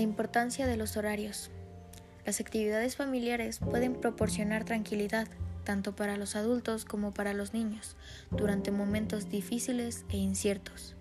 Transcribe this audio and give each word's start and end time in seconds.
La 0.00 0.04
importancia 0.04 0.66
de 0.66 0.78
los 0.78 0.96
horarios. 0.96 1.50
Las 2.24 2.40
actividades 2.40 2.96
familiares 2.96 3.58
pueden 3.58 3.92
proporcionar 3.92 4.64
tranquilidad 4.64 5.28
tanto 5.62 5.94
para 5.94 6.16
los 6.16 6.36
adultos 6.36 6.86
como 6.86 7.12
para 7.12 7.34
los 7.34 7.52
niños 7.52 7.96
durante 8.30 8.70
momentos 8.70 9.28
difíciles 9.28 10.06
e 10.08 10.16
inciertos. 10.16 10.94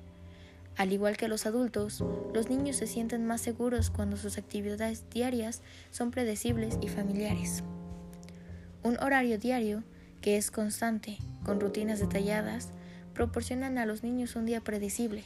Al 0.75 0.91
igual 0.91 1.15
que 1.15 1.29
los 1.29 1.45
adultos, 1.45 2.04
los 2.33 2.49
niños 2.49 2.75
se 2.75 2.88
sienten 2.88 3.25
más 3.25 3.39
seguros 3.39 3.89
cuando 3.89 4.17
sus 4.17 4.38
actividades 4.38 5.09
diarias 5.09 5.61
son 5.91 6.11
predecibles 6.11 6.77
y 6.81 6.89
familiares. 6.89 7.63
Un 8.84 9.00
horario 9.00 9.39
diario, 9.39 9.86
que 10.20 10.36
es 10.36 10.52
constante, 10.52 11.20
con 11.45 11.61
rutinas 11.61 12.02
detalladas, 12.02 12.71
proporcionan 13.13 13.77
a 13.77 13.86
los 13.86 14.04
niños 14.04 14.36
un 14.36 14.45
día 14.45 14.59
predecible, 14.59 15.23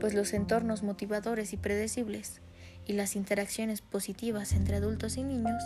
pues 0.00 0.14
los 0.14 0.32
entornos 0.32 0.82
motivadores 0.82 1.52
y 1.52 1.58
predecibles 1.58 2.40
y 2.86 2.92
las 2.92 3.16
interacciones 3.16 3.80
positivas 3.80 4.52
entre 4.52 4.76
adultos 4.76 5.16
y 5.16 5.24
niños 5.24 5.62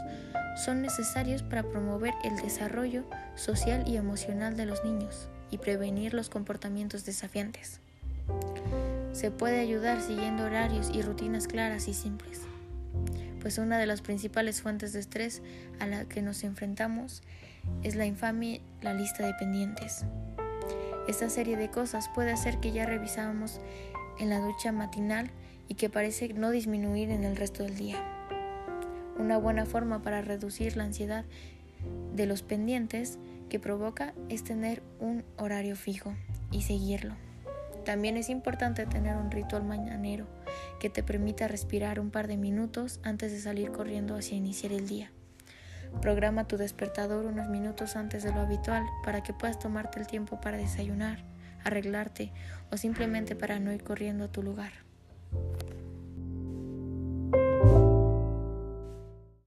son 0.65 0.83
necesarios 0.83 1.43
para 1.43 1.63
promover 1.63 2.15
el 2.25 2.37
desarrollo 2.37 3.05
social 3.37 3.85
y 3.87 3.97
emocional 3.97 4.57
de 4.57 4.67
los 4.67 4.85
niños 4.85 5.29
y 5.51 5.59
prevenir 5.59 6.15
los 6.15 6.29
comportamientos 6.29 7.05
desafiantes. 7.05 7.81
Se 9.13 9.31
puede 9.31 9.61
ayudar 9.61 10.01
siguiendo 10.01 10.45
horarios 10.45 10.91
y 10.93 11.03
rutinas 11.03 11.47
claras 11.47 11.89
y 11.89 11.95
simples, 11.95 12.43
pues 13.41 13.59
una 13.59 13.79
de 13.79 13.87
las 13.87 14.03
principales 14.03 14.63
fuentes 14.63 14.93
de 14.93 15.01
estrés 15.01 15.43
a 15.79 15.87
la 15.87 16.05
que 16.05 16.23
nos 16.23 16.45
enfrentamos 16.45 17.23
es 17.83 17.97
la 17.97 18.07
infame 18.07 18.61
la 18.81 18.95
lista 18.95 19.27
de 19.27 19.35
pendientes. 19.35 20.05
Esta 21.09 21.29
serie 21.29 21.57
de 21.57 21.71
cosas 21.71 22.09
puede 22.15 22.31
hacer 22.31 22.61
que 22.61 22.73
ya 22.73 22.87
revisamos 22.87 23.61
en 24.19 24.31
la 24.31 24.39
ducha 24.39 24.71
matinal 24.71 25.31
y 25.71 25.75
que 25.75 25.89
parece 25.89 26.35
no 26.35 26.51
disminuir 26.51 27.11
en 27.11 27.23
el 27.23 27.37
resto 27.37 27.63
del 27.63 27.77
día. 27.77 27.97
Una 29.17 29.39
buena 29.39 29.67
forma 29.67 30.03
para 30.03 30.21
reducir 30.21 30.77
la 30.77 30.83
ansiedad 30.83 31.25
de 32.13 32.27
los 32.27 32.43
pendientes 32.43 33.21
que 33.49 33.61
provoca 33.61 34.13
es 34.29 34.43
tener 34.43 34.83
un 34.99 35.25
horario 35.39 35.77
fijo 35.77 36.13
y 36.51 36.63
seguirlo. 36.63 37.15
También 37.85 38.17
es 38.17 38.31
importante 38.31 38.85
tener 38.85 39.17
un 39.17 39.31
ritual 39.31 39.65
mañanero 39.65 40.27
que 40.81 40.91
te 40.91 41.05
permita 41.05 41.47
respirar 41.47 42.01
un 42.01 42.11
par 42.11 42.27
de 42.27 42.37
minutos 42.37 42.99
antes 43.05 43.31
de 43.31 43.39
salir 43.39 43.71
corriendo 43.71 44.17
hacia 44.17 44.37
iniciar 44.37 44.73
el 44.73 44.89
día. 44.89 45.13
Programa 46.03 46.49
tu 46.49 46.57
despertador 46.57 47.27
unos 47.27 47.49
minutos 47.49 47.95
antes 47.95 48.25
de 48.25 48.33
lo 48.33 48.41
habitual 48.41 48.85
para 49.05 49.23
que 49.23 49.33
puedas 49.33 49.61
tomarte 49.61 50.01
el 50.01 50.09
tiempo 50.09 50.41
para 50.41 50.57
desayunar, 50.57 51.23
arreglarte 51.63 52.33
o 52.73 52.77
simplemente 52.77 53.37
para 53.37 53.61
no 53.61 53.73
ir 53.73 53.85
corriendo 53.85 54.25
a 54.25 54.33
tu 54.33 54.43
lugar. 54.43 54.90